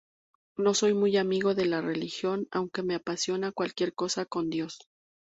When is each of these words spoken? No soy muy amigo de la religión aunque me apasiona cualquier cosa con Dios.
No 0.57 0.73
soy 0.73 0.95
muy 0.95 1.15
amigo 1.17 1.53
de 1.53 1.65
la 1.67 1.79
religión 1.79 2.47
aunque 2.49 2.81
me 2.81 2.95
apasiona 2.95 3.51
cualquier 3.51 3.93
cosa 3.93 4.25
con 4.25 4.49
Dios. 4.49 4.79